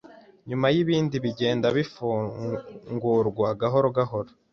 [0.47, 4.29] nyuma n’ibindi bigenda bifungurwa gahoro gahoro